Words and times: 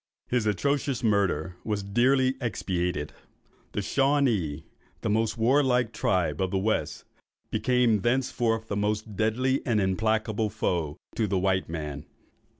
His 0.29 0.47
atrocious 0.47 1.03
murder 1.03 1.57
was 1.63 1.83
dearly 1.83 2.33
expiated. 2.41 3.13
The 3.73 3.81
Shawanees, 3.81 4.63
the 5.01 5.11
most 5.11 5.37
warlike 5.37 5.93
tribe 5.93 6.41
of 6.41 6.49
the 6.49 6.57
West, 6.57 7.03
became 7.51 7.99
thenceforward 8.01 8.67
the 8.67 8.75
most 8.77 9.15
deadly 9.15 9.61
and 9.63 9.79
implacable 9.79 10.49
foes 10.49 10.97
to 11.13 11.27
the 11.27 11.37
white 11.37 11.69
man. 11.69 12.07